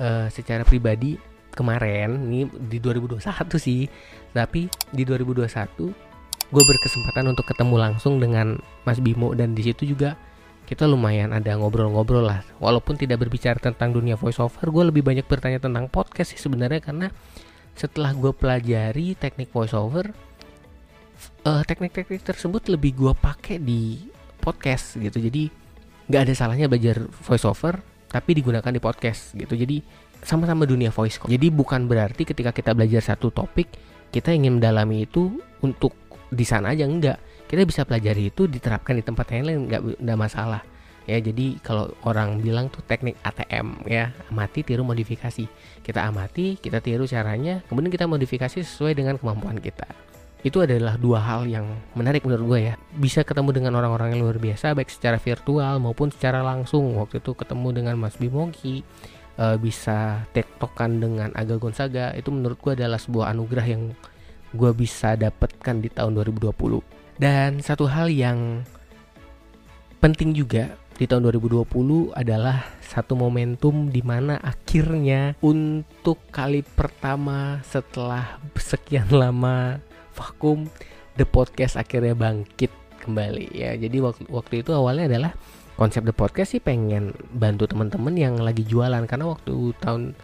uh, 0.00 0.26
secara 0.32 0.64
pribadi 0.64 1.20
kemarin 1.52 2.28
ini 2.28 2.40
di 2.68 2.76
2021 2.80 3.56
sih 3.56 3.88
tapi 4.36 4.68
di 4.92 5.08
2021 5.08 5.48
gue 6.52 6.64
berkesempatan 6.68 7.32
untuk 7.32 7.48
ketemu 7.48 7.74
langsung 7.80 8.20
dengan 8.20 8.60
Mas 8.84 9.00
Bimo 9.00 9.32
dan 9.32 9.56
di 9.56 9.64
situ 9.64 9.88
juga 9.88 10.14
kita 10.66 10.84
lumayan 10.84 11.30
ada 11.30 11.54
ngobrol-ngobrol 11.54 12.26
lah. 12.26 12.42
Walaupun 12.58 12.98
tidak 12.98 13.22
berbicara 13.22 13.56
tentang 13.56 13.94
dunia 13.94 14.18
voiceover 14.18 14.68
gue 14.70 14.84
lebih 14.90 15.02
banyak 15.02 15.26
bertanya 15.26 15.62
tentang 15.62 15.86
podcast 15.86 16.34
sih 16.34 16.40
sebenarnya 16.42 16.82
karena 16.82 17.08
setelah 17.76 18.16
gue 18.16 18.32
pelajari 18.32 19.12
teknik 19.14 19.52
voiceover 19.52 20.10
uh, 21.44 21.62
teknik-teknik 21.62 22.24
tersebut 22.24 22.72
lebih 22.72 22.96
gue 22.96 23.12
pakai 23.12 23.60
di 23.60 24.08
podcast 24.40 24.96
gitu. 24.96 25.20
Jadi 25.20 25.48
nggak 26.06 26.22
ada 26.22 26.34
salahnya 26.34 26.66
belajar 26.66 27.04
voiceover 27.04 27.78
tapi 28.08 28.30
digunakan 28.32 28.72
di 28.72 28.80
podcast 28.80 29.36
gitu. 29.36 29.52
Jadi 29.52 29.84
sama-sama 30.24 30.64
dunia 30.64 30.88
voice 30.88 31.20
kok. 31.20 31.28
Jadi 31.28 31.52
bukan 31.52 31.84
berarti 31.84 32.24
ketika 32.24 32.50
kita 32.50 32.72
belajar 32.72 33.14
satu 33.14 33.28
topik 33.28 33.68
kita 34.08 34.32
ingin 34.32 34.58
mendalami 34.58 35.04
itu 35.04 35.36
untuk 35.60 35.92
di 36.30 36.42
sana 36.42 36.74
aja 36.74 36.88
enggak 36.88 37.18
kita 37.46 37.62
bisa 37.62 37.86
pelajari 37.86 38.34
itu 38.34 38.50
diterapkan 38.50 38.98
di 38.98 39.04
tempat 39.06 39.26
yang 39.30 39.46
lain 39.46 39.58
nggak 39.70 39.82
nggak 40.02 40.18
masalah 40.18 40.62
ya 41.06 41.22
jadi 41.22 41.56
kalau 41.62 41.88
orang 42.04 42.42
bilang 42.42 42.68
tuh 42.68 42.82
teknik 42.84 43.16
ATM 43.22 43.86
ya 43.86 44.12
amati 44.30 44.66
tiru 44.66 44.82
modifikasi. 44.82 45.46
Kita 45.80 46.02
amati 46.02 46.58
kita 46.58 46.82
tiru 46.82 47.06
caranya 47.06 47.62
kemudian 47.70 47.88
kita 47.88 48.10
modifikasi 48.10 48.60
sesuai 48.60 48.98
dengan 48.98 49.16
kemampuan 49.16 49.56
kita. 49.62 49.86
Itu 50.44 50.62
adalah 50.62 50.94
dua 51.00 51.18
hal 51.22 51.48
yang 51.50 51.66
menarik 51.96 52.22
menurut 52.22 52.44
gue 52.54 52.60
ya. 52.70 52.74
Bisa 52.94 53.26
ketemu 53.26 53.56
dengan 53.56 53.72
orang-orang 53.78 54.14
yang 54.14 54.28
luar 54.28 54.38
biasa 54.38 54.76
baik 54.76 54.92
secara 54.92 55.18
virtual 55.18 55.82
maupun 55.82 56.12
secara 56.12 56.44
langsung. 56.44 56.94
Waktu 57.00 57.18
itu 57.18 57.34
ketemu 57.34 57.82
dengan 57.82 57.94
Mas 57.98 58.14
Bimogi 58.14 58.86
uh, 59.40 59.58
bisa 59.58 60.22
tektokan 60.30 61.02
dengan 61.02 61.34
Aga 61.34 61.58
Gonzaga. 61.58 62.14
Itu 62.14 62.30
menurut 62.30 62.60
gue 62.62 62.78
adalah 62.78 63.00
sebuah 63.00 63.34
anugerah 63.34 63.66
yang 63.66 63.90
gue 64.54 64.70
bisa 64.72 65.18
dapatkan 65.18 65.82
di 65.82 65.88
tahun 65.90 66.16
2020 66.16 66.54
dan 67.20 67.60
satu 67.60 67.88
hal 67.88 68.12
yang 68.12 68.62
penting 69.98 70.36
juga 70.36 70.76
di 70.96 71.04
tahun 71.04 71.28
2020 71.28 72.16
adalah 72.16 72.64
satu 72.80 73.12
momentum 73.12 73.92
di 73.92 74.00
mana 74.00 74.40
akhirnya 74.40 75.36
untuk 75.44 76.24
kali 76.32 76.64
pertama 76.64 77.60
setelah 77.68 78.40
sekian 78.56 79.12
lama 79.12 79.76
vakum 80.16 80.64
The 81.20 81.28
Podcast 81.28 81.76
akhirnya 81.76 82.16
bangkit 82.16 82.72
kembali 83.04 83.52
ya. 83.52 83.76
Jadi 83.76 84.00
waktu 84.00 84.24
waktu 84.32 84.64
itu 84.64 84.72
awalnya 84.72 85.12
adalah 85.12 85.32
konsep 85.76 86.00
The 86.00 86.16
Podcast 86.16 86.56
sih 86.56 86.64
pengen 86.64 87.12
bantu 87.28 87.68
teman-teman 87.68 88.16
yang 88.16 88.40
lagi 88.40 88.64
jualan 88.64 89.04
karena 89.04 89.28
waktu 89.28 89.76
tahun 89.76 90.16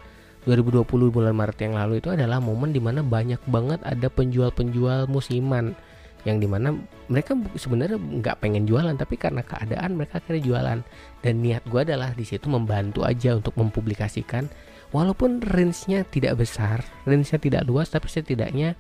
2020 0.49 0.89
bulan 0.89 1.37
Maret 1.37 1.59
yang 1.69 1.77
lalu 1.79 2.03
itu 2.03 2.11
adalah 2.11 2.43
momen 2.43 2.75
di 2.75 2.81
mana 2.83 3.05
banyak 3.05 3.39
banget 3.47 3.79
ada 3.85 4.09
penjual-penjual 4.11 5.07
musiman 5.07 5.77
yang 6.23 6.39
di 6.39 6.47
mana 6.47 6.71
mereka 7.11 7.35
sebenarnya 7.59 7.99
nggak 7.99 8.39
pengen 8.39 8.63
jualan 8.63 8.95
tapi 8.95 9.19
karena 9.19 9.43
keadaan 9.43 9.99
mereka 9.99 10.23
akhirnya 10.23 10.43
jualan. 10.43 10.79
Dan 11.23 11.35
niat 11.43 11.67
gue 11.67 11.81
adalah 11.83 12.15
di 12.15 12.23
situ 12.23 12.47
membantu 12.47 13.03
aja 13.03 13.35
untuk 13.35 13.59
mempublikasikan. 13.59 14.47
Walaupun 14.93 15.41
range-nya 15.41 16.05
tidak 16.05 16.45
besar 16.45 16.85
range-nya 17.09 17.41
tidak 17.41 17.63
luas 17.65 17.89
tapi 17.89 18.13
setidaknya 18.13 18.77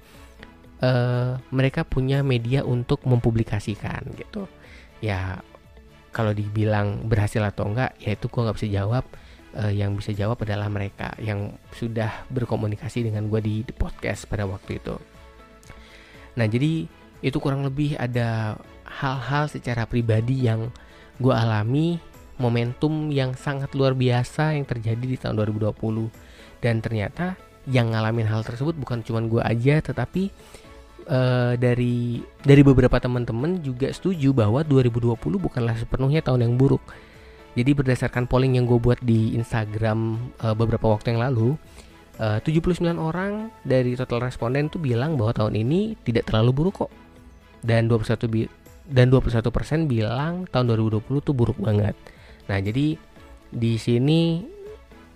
uh, 0.84 1.40
mereka 1.48 1.88
punya 1.88 2.20
media 2.20 2.62
untuk 2.62 3.02
mempublikasikan 3.08 4.12
gitu. 4.14 4.46
Ya 5.02 5.42
kalau 6.12 6.36
dibilang 6.36 7.08
berhasil 7.08 7.40
atau 7.40 7.72
enggak 7.72 7.96
ya 7.98 8.12
itu 8.14 8.28
gue 8.28 8.42
nggak 8.44 8.58
bisa 8.60 8.70
jawab. 8.70 9.04
Uh, 9.52 9.68
yang 9.68 9.92
bisa 9.92 10.16
jawab 10.16 10.40
adalah 10.48 10.72
mereka 10.72 11.12
yang 11.20 11.52
sudah 11.76 12.24
berkomunikasi 12.32 13.04
dengan 13.04 13.28
gue 13.28 13.36
di, 13.44 13.60
di 13.60 13.72
podcast 13.76 14.24
pada 14.24 14.48
waktu 14.48 14.80
itu. 14.80 14.96
Nah 16.40 16.48
jadi 16.48 16.88
itu 17.22 17.38
kurang 17.38 17.62
lebih 17.62 17.94
ada 17.96 18.58
hal-hal 18.84 19.48
secara 19.48 19.88
pribadi 19.88 20.44
yang 20.44 20.68
gue 21.22 21.32
alami 21.32 21.96
momentum 22.36 23.08
yang 23.14 23.38
sangat 23.38 23.70
luar 23.78 23.94
biasa 23.94 24.58
yang 24.58 24.66
terjadi 24.66 25.04
di 25.06 25.16
tahun 25.16 25.38
2020 25.46 25.72
dan 26.58 26.82
ternyata 26.82 27.38
yang 27.70 27.94
ngalamin 27.94 28.26
hal 28.26 28.42
tersebut 28.42 28.74
bukan 28.74 29.06
cuma 29.06 29.22
gue 29.22 29.38
aja 29.38 29.78
tetapi 29.78 30.34
uh, 31.06 31.54
dari 31.58 32.22
dari 32.42 32.62
beberapa 32.62 32.98
teman-teman 32.98 33.62
juga 33.62 33.90
setuju 33.90 34.34
bahwa 34.34 34.62
2020 34.66 35.18
bukanlah 35.18 35.74
sepenuhnya 35.78 36.22
tahun 36.22 36.50
yang 36.50 36.54
buruk. 36.58 36.82
Jadi 37.52 37.70
berdasarkan 37.76 38.24
polling 38.24 38.56
yang 38.56 38.64
gue 38.64 38.80
buat 38.80 38.96
di 39.04 39.36
Instagram 39.36 40.16
uh, 40.40 40.56
beberapa 40.56 40.88
waktu 40.88 41.12
yang 41.12 41.20
lalu, 41.20 41.52
eh, 42.16 42.40
uh, 42.40 42.48
79 42.48 42.96
orang 42.96 43.52
dari 43.60 43.92
total 43.92 44.24
responden 44.24 44.72
tuh 44.72 44.80
bilang 44.80 45.20
bahwa 45.20 45.36
tahun 45.36 45.60
ini 45.60 46.00
tidak 46.00 46.32
terlalu 46.32 46.50
buruk 46.56 46.88
kok. 46.88 46.92
Dan 47.62 47.86
21 47.86 48.26
bi 48.26 48.42
dan 48.82 49.08
21% 49.08 49.86
bilang 49.86 50.44
tahun 50.50 50.74
2020 50.74 51.22
tuh 51.22 51.34
buruk 51.34 51.58
banget. 51.62 51.94
Nah, 52.50 52.58
jadi 52.58 52.98
di 53.52 53.72
sini 53.78 54.42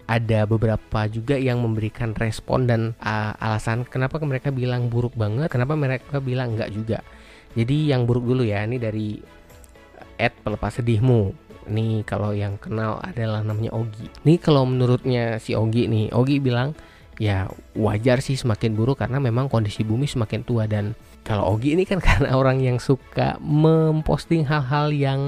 ada 0.07 0.47
beberapa 0.47 1.11
juga 1.11 1.35
yang 1.35 1.59
memberikan 1.59 2.15
respon 2.15 2.71
dan 2.71 2.95
uh, 3.03 3.35
alasan 3.43 3.83
kenapa 3.83 4.23
mereka 4.23 4.55
bilang 4.55 4.87
buruk 4.87 5.19
banget, 5.19 5.51
kenapa 5.51 5.75
mereka 5.75 6.23
bilang 6.23 6.55
enggak 6.55 6.71
juga. 6.71 6.99
Jadi 7.59 7.91
yang 7.91 8.07
buruk 8.07 8.23
dulu 8.23 8.47
ya, 8.47 8.63
ini 8.63 8.79
dari 8.79 9.19
Ed 10.17 10.33
pelepas 10.47 10.79
sedihmu. 10.79 11.35
Nih 11.67 12.07
kalau 12.07 12.31
yang 12.31 12.55
kenal 12.63 13.03
adalah 13.03 13.43
namanya 13.43 13.75
Ogi. 13.75 14.07
Nih 14.23 14.39
kalau 14.39 14.63
menurutnya 14.63 15.43
si 15.43 15.59
Ogi 15.59 15.91
nih, 15.91 16.15
Ogi 16.15 16.39
bilang 16.39 16.79
ya 17.19 17.51
wajar 17.75 18.21
sih 18.23 18.37
semakin 18.37 18.77
buruk 18.77 19.03
karena 19.03 19.19
memang 19.19 19.49
kondisi 19.51 19.83
bumi 19.83 20.07
semakin 20.07 20.45
tua 20.47 20.69
dan 20.71 20.95
kalau 21.27 21.59
Ogi 21.59 21.75
ini 21.75 21.83
kan 21.83 21.99
karena 22.07 22.39
orang 22.39 22.63
yang 22.63 22.79
suka 22.79 23.35
memposting 23.43 24.47
hal-hal 24.47 24.95
yang 24.95 25.21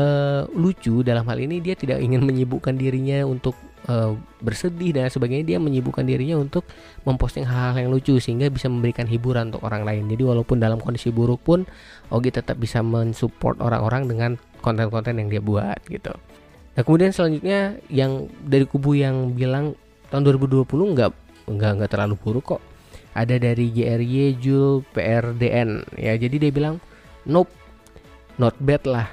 uh, 0.00 0.48
lucu 0.56 1.04
dalam 1.04 1.28
hal 1.28 1.36
ini 1.36 1.60
dia 1.60 1.76
tidak 1.76 2.00
ingin 2.00 2.24
menyibukkan 2.24 2.72
dirinya 2.74 3.28
untuk 3.28 3.52
uh, 3.92 4.16
bersedih 4.40 4.96
dan 4.96 5.12
sebagainya 5.12 5.54
dia 5.54 5.58
menyibukkan 5.60 6.08
dirinya 6.08 6.40
untuk 6.40 6.64
memposting 7.04 7.44
hal-hal 7.44 7.76
yang 7.76 7.92
lucu 7.92 8.16
sehingga 8.16 8.48
bisa 8.48 8.72
memberikan 8.72 9.04
hiburan 9.04 9.52
untuk 9.52 9.62
orang 9.68 9.84
lain. 9.84 10.08
Jadi 10.08 10.22
walaupun 10.24 10.56
dalam 10.58 10.80
kondisi 10.80 11.12
buruk 11.12 11.44
pun 11.44 11.68
Ogi 12.08 12.32
tetap 12.32 12.56
bisa 12.56 12.80
mensupport 12.80 13.60
orang-orang 13.60 14.08
dengan 14.08 14.30
konten-konten 14.64 15.20
yang 15.20 15.28
dia 15.28 15.44
buat 15.44 15.78
gitu. 15.92 16.16
Nah 16.74 16.82
kemudian 16.86 17.12
selanjutnya 17.12 17.76
yang 17.92 18.32
dari 18.42 18.64
kubu 18.64 18.96
yang 18.96 19.36
bilang 19.36 19.76
tahun 20.08 20.24
2020 20.24 20.64
nggak 20.96 21.12
nggak 21.48 21.70
nggak 21.80 21.90
terlalu 21.90 22.16
buruk 22.16 22.56
kok 22.56 22.62
ada 23.18 23.34
dari 23.34 23.74
GRY 23.74 24.38
Jul 24.38 24.86
PRDN 24.94 25.98
ya 25.98 26.14
jadi 26.14 26.36
dia 26.38 26.52
bilang 26.54 26.78
nope 27.26 27.50
not 28.38 28.54
bad 28.62 28.82
lah. 28.86 29.08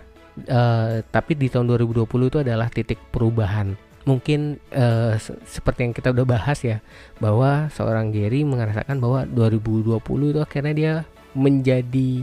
Uh, 0.45 1.01
tapi 1.09 1.33
di 1.33 1.49
tahun 1.49 1.67
2020 1.67 2.05
itu 2.05 2.37
adalah 2.39 2.69
titik 2.69 3.01
perubahan. 3.09 3.73
Mungkin 4.05 4.61
uh, 4.71 5.17
seperti 5.49 5.89
yang 5.89 5.93
kita 5.97 6.13
udah 6.13 6.27
bahas 6.29 6.61
ya 6.61 6.77
bahwa 7.17 7.67
seorang 7.73 8.13
Gary 8.13 8.45
merasakan 8.45 9.01
bahwa 9.01 9.25
2020 9.25 9.97
itu 10.31 10.39
akhirnya 10.39 10.73
dia 10.77 10.93
menjadi 11.33 12.21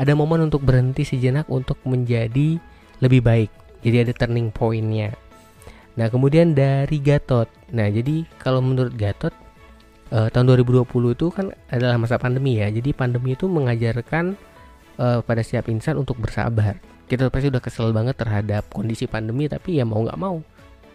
ada 0.00 0.16
momen 0.16 0.48
untuk 0.48 0.64
berhenti 0.64 1.04
sejenak 1.04 1.44
untuk 1.52 1.76
menjadi 1.84 2.56
lebih 3.04 3.20
baik. 3.20 3.52
Jadi 3.84 4.08
ada 4.08 4.12
turning 4.16 4.48
pointnya. 4.48 5.12
Nah 6.00 6.08
kemudian 6.08 6.56
dari 6.56 6.96
Gatot. 7.02 7.50
Nah 7.76 7.92
jadi 7.92 8.24
kalau 8.40 8.64
menurut 8.64 8.96
Gatot 8.96 9.34
uh, 10.14 10.28
tahun 10.30 10.58
2020 10.62 10.86
itu 11.16 11.26
kan 11.32 11.50
adalah 11.70 11.96
masa 11.98 12.20
pandemi 12.20 12.58
ya 12.58 12.70
jadi 12.70 12.94
pandemi 12.94 13.34
itu 13.34 13.50
mengajarkan 13.50 14.38
uh, 14.98 15.20
pada 15.24 15.42
setiap 15.42 15.70
insan 15.72 15.98
untuk 15.98 16.18
bersabar 16.18 16.78
kita 17.10 17.26
pasti 17.26 17.50
udah 17.50 17.62
kesel 17.62 17.90
banget 17.90 18.14
terhadap 18.18 18.70
kondisi 18.70 19.10
pandemi 19.10 19.50
tapi 19.50 19.82
ya 19.82 19.84
mau 19.88 20.02
nggak 20.02 20.20
mau 20.20 20.38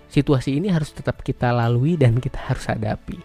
situasi 0.09 0.61
ini 0.61 0.69
harus 0.69 0.93
tetap 0.93 1.21
kita 1.25 1.51
lalui 1.51 1.97
dan 1.97 2.17
kita 2.21 2.37
harus 2.51 2.65
hadapi. 2.69 3.19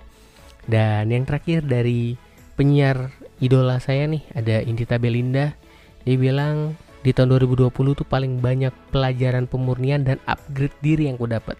Dan 0.66 1.10
yang 1.10 1.24
terakhir 1.26 1.64
dari 1.66 2.14
penyiar 2.54 3.10
idola 3.40 3.80
saya 3.80 4.06
nih 4.06 4.22
ada 4.36 4.62
Indita 4.64 4.96
Belinda. 5.00 5.56
Dia 6.04 6.16
bilang 6.16 6.76
di 7.00 7.12
tahun 7.12 7.38
2020 7.38 7.70
tuh 7.72 8.06
paling 8.06 8.40
banyak 8.40 8.72
pelajaran 8.92 9.48
pemurnian 9.48 10.04
dan 10.04 10.18
upgrade 10.28 10.76
diri 10.84 11.08
yang 11.08 11.16
ku 11.16 11.28
dapat. 11.28 11.56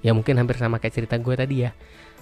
Ya 0.00 0.16
mungkin 0.16 0.40
hampir 0.40 0.56
sama 0.56 0.80
kayak 0.80 0.96
cerita 0.96 1.20
gue 1.20 1.34
tadi 1.36 1.68
ya. 1.68 1.70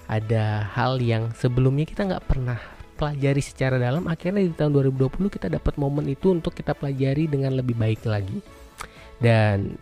Ada 0.08 0.64
hal 0.72 0.98
yang 1.04 1.36
sebelumnya 1.36 1.84
kita 1.84 2.08
nggak 2.08 2.24
pernah 2.24 2.58
pelajari 2.98 3.38
secara 3.44 3.78
dalam 3.78 4.10
akhirnya 4.10 4.42
di 4.42 4.50
tahun 4.50 4.74
2020 4.74 5.30
kita 5.30 5.46
dapat 5.46 5.78
momen 5.78 6.10
itu 6.10 6.34
untuk 6.34 6.50
kita 6.50 6.74
pelajari 6.74 7.30
dengan 7.30 7.54
lebih 7.54 7.78
baik 7.78 8.02
lagi 8.02 8.42
dan 9.22 9.78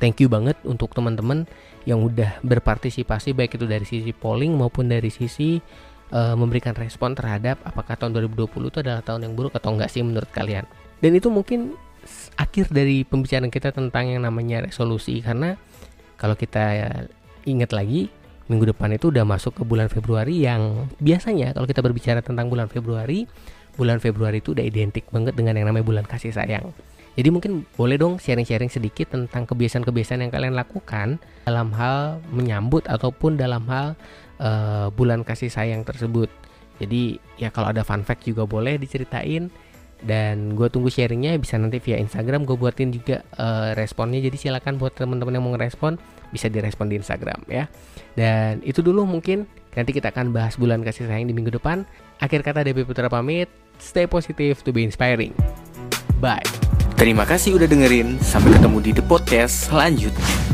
thank 0.00 0.24
you 0.24 0.28
banget 0.32 0.56
untuk 0.64 0.96
teman-teman 0.96 1.44
yang 1.84 2.00
udah 2.00 2.40
berpartisipasi 2.40 3.36
baik 3.36 3.60
itu 3.60 3.68
dari 3.68 3.84
sisi 3.84 4.16
polling 4.16 4.56
maupun 4.56 4.88
dari 4.88 5.12
sisi 5.12 5.60
uh, 6.12 6.32
memberikan 6.32 6.72
respon 6.72 7.12
terhadap 7.12 7.60
apakah 7.64 7.96
tahun 7.96 8.16
2020 8.24 8.72
itu 8.72 8.78
adalah 8.80 9.04
tahun 9.04 9.28
yang 9.28 9.34
buruk 9.36 9.52
atau 9.56 9.76
enggak 9.76 9.92
sih 9.92 10.00
menurut 10.00 10.28
kalian. 10.32 10.64
Dan 11.04 11.12
itu 11.12 11.28
mungkin 11.28 11.76
akhir 12.40 12.72
dari 12.72 13.04
pembicaraan 13.04 13.52
kita 13.52 13.72
tentang 13.72 14.12
yang 14.12 14.24
namanya 14.24 14.64
resolusi 14.64 15.20
karena 15.20 15.56
kalau 16.16 16.36
kita 16.36 16.88
ingat 17.44 17.72
lagi 17.76 18.08
minggu 18.48 18.76
depan 18.76 18.92
itu 18.92 19.08
udah 19.08 19.24
masuk 19.24 19.60
ke 19.60 19.62
bulan 19.64 19.88
Februari 19.88 20.44
yang 20.44 20.88
biasanya 21.00 21.56
kalau 21.56 21.64
kita 21.64 21.80
berbicara 21.80 22.20
tentang 22.20 22.52
bulan 22.52 22.68
Februari, 22.68 23.24
bulan 23.80 23.98
Februari 23.98 24.44
itu 24.44 24.52
udah 24.52 24.64
identik 24.64 25.08
banget 25.08 25.32
dengan 25.32 25.56
yang 25.56 25.72
namanya 25.72 25.86
bulan 25.86 26.04
kasih 26.04 26.34
sayang. 26.34 26.74
Jadi 27.14 27.28
mungkin 27.30 27.62
boleh 27.78 27.94
dong 27.94 28.18
sharing-sharing 28.18 28.68
sedikit 28.68 29.14
tentang 29.14 29.46
kebiasaan-kebiasaan 29.46 30.26
yang 30.26 30.32
kalian 30.34 30.58
lakukan 30.58 31.22
dalam 31.46 31.70
hal 31.70 32.18
menyambut 32.34 32.90
ataupun 32.90 33.38
dalam 33.38 33.62
hal 33.70 33.94
uh, 34.42 34.90
bulan 34.90 35.22
kasih 35.22 35.46
sayang 35.46 35.86
tersebut. 35.86 36.26
Jadi 36.82 37.22
ya 37.38 37.54
kalau 37.54 37.70
ada 37.70 37.86
fun 37.86 38.02
fact 38.02 38.26
juga 38.26 38.50
boleh 38.50 38.82
diceritain 38.82 39.46
dan 40.02 40.58
gue 40.58 40.66
tunggu 40.66 40.90
sharingnya 40.90 41.38
bisa 41.38 41.54
nanti 41.60 41.78
via 41.78 42.00
Instagram 42.00 42.42
gue 42.48 42.56
buatin 42.58 42.90
juga 42.90 43.22
uh, 43.38 43.76
responnya. 43.78 44.18
Jadi 44.18 44.48
silakan 44.48 44.80
buat 44.80 44.96
teman-teman 44.98 45.38
yang 45.38 45.44
mau 45.44 45.52
ngerespon 45.54 45.96
bisa 46.34 46.50
direspon 46.50 46.90
di 46.90 46.98
Instagram 46.98 47.46
ya. 47.46 47.70
Dan 48.18 48.64
itu 48.66 48.82
dulu 48.82 49.06
mungkin. 49.06 49.46
Nanti 49.74 49.90
kita 49.90 50.14
akan 50.14 50.30
bahas 50.30 50.54
bulan 50.54 50.86
kasih 50.86 51.10
sayang 51.10 51.26
di 51.26 51.34
minggu 51.34 51.50
depan. 51.50 51.82
Akhir 52.22 52.46
kata 52.46 52.62
DP 52.62 52.86
Putra 52.86 53.10
pamit. 53.10 53.50
Stay 53.82 54.06
positive 54.06 54.62
to 54.62 54.70
be 54.70 54.86
inspiring. 54.86 55.34
Bye. 56.22 56.46
Terima 56.94 57.26
kasih 57.26 57.58
udah 57.58 57.66
dengerin. 57.66 58.22
Sampai 58.22 58.54
ketemu 58.54 58.78
di 58.78 58.90
The 58.94 59.02
Podcast 59.02 59.66
selanjutnya. 59.66 60.53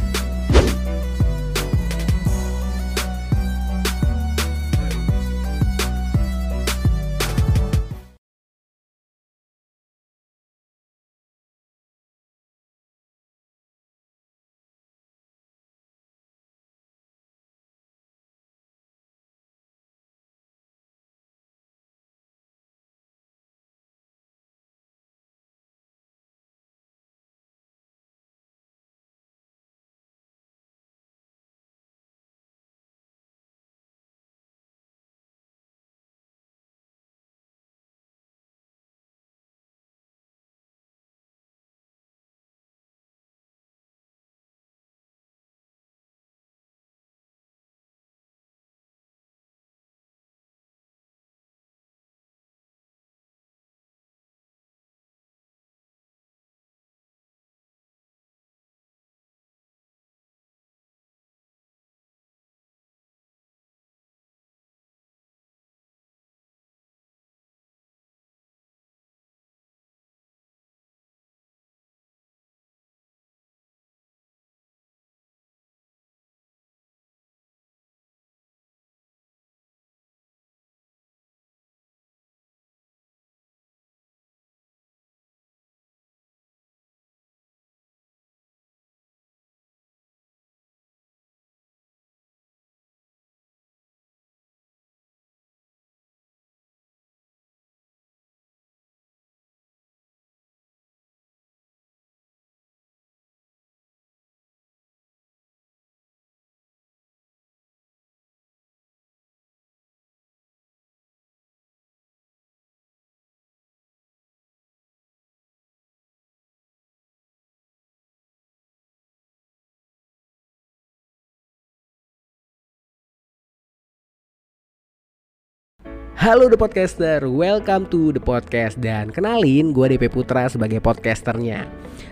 Halo 126.20 126.52
The 126.52 126.60
Podcaster, 126.60 127.24
welcome 127.24 127.88
to 127.88 128.12
The 128.12 128.20
Podcast. 128.20 128.76
Dan 128.76 129.08
kenalin 129.08 129.72
gue 129.72 129.96
DP 129.96 130.12
Putra 130.12 130.52
sebagai 130.52 130.76
podcasternya. 130.84 131.64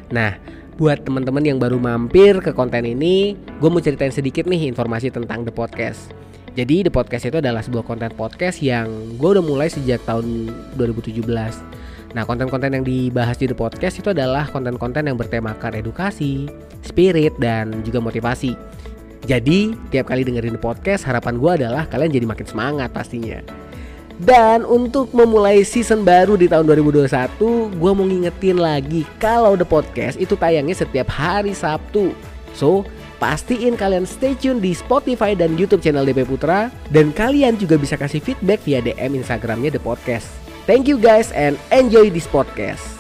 Nah, 0.08 0.32
buat 0.80 1.04
teman-teman 1.04 1.44
yang 1.44 1.60
baru 1.60 1.76
mampir 1.76 2.40
ke 2.40 2.56
konten 2.56 2.88
ini 2.88 3.36
Gue 3.60 3.68
mau 3.68 3.84
ceritain 3.84 4.08
sedikit 4.08 4.48
nih 4.48 4.72
informasi 4.72 5.12
tentang 5.12 5.44
The 5.44 5.52
Podcast. 5.52 6.16
Jadi 6.56 6.88
The 6.88 6.92
Podcast 6.96 7.28
itu 7.28 7.44
adalah 7.44 7.60
sebuah 7.60 7.84
konten 7.84 8.08
podcast 8.16 8.64
yang 8.64 8.88
gue 9.20 9.28
udah 9.28 9.44
mulai 9.44 9.68
sejak 9.68 10.00
tahun 10.08 10.56
2017 10.80 11.20
Nah 12.16 12.24
konten-konten 12.24 12.80
yang 12.80 12.88
dibahas 12.88 13.36
di 13.36 13.44
The 13.44 13.60
Podcast 13.60 14.00
itu 14.00 14.16
adalah 14.16 14.48
konten-konten 14.48 15.04
yang 15.04 15.20
bertemakan 15.20 15.76
edukasi, 15.76 16.48
spirit, 16.80 17.36
dan 17.36 17.84
juga 17.84 18.00
motivasi. 18.00 18.56
Jadi 19.28 19.76
tiap 19.92 20.08
kali 20.08 20.24
dengerin 20.24 20.56
the 20.56 20.62
podcast 20.64 21.04
harapan 21.04 21.36
gue 21.36 21.52
adalah 21.60 21.84
kalian 21.92 22.08
jadi 22.08 22.24
makin 22.24 22.48
semangat 22.48 22.88
pastinya 22.96 23.67
dan 24.18 24.66
untuk 24.66 25.14
memulai 25.14 25.62
season 25.62 26.02
baru 26.02 26.34
di 26.34 26.50
tahun 26.50 26.66
2021 26.66 27.78
Gue 27.78 27.92
mau 27.94 28.02
ngingetin 28.02 28.58
lagi 28.58 29.06
Kalau 29.22 29.54
The 29.54 29.62
Podcast 29.62 30.18
itu 30.18 30.34
tayangnya 30.34 30.74
setiap 30.74 31.06
hari 31.06 31.54
Sabtu. 31.54 32.12
So 32.50 32.82
pastiin 33.22 33.78
kalian 33.78 34.06
stay 34.06 34.34
tune 34.34 34.58
di 34.58 34.74
Spotify 34.74 35.38
dan 35.38 35.54
Youtube 35.54 35.82
channel 35.82 36.02
DP 36.02 36.26
Putra. 36.26 36.74
Dan 36.90 37.14
kalian 37.14 37.54
juga 37.54 37.78
bisa 37.78 37.94
kasih 37.94 38.18
feedback 38.18 38.58
via 38.66 38.82
DM 38.82 39.22
Instagramnya 39.22 39.70
The 39.78 39.82
Podcast. 39.82 40.26
Thank 40.66 40.90
you 40.90 40.98
guys 40.98 41.30
and 41.32 41.54
enjoy 41.70 42.10
this 42.10 42.28
podcast 42.28 42.97